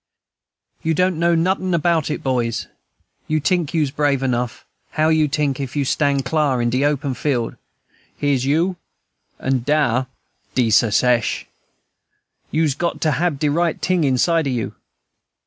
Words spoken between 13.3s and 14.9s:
de right ting inside o' you.